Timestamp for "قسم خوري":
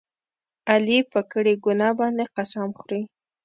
2.35-3.01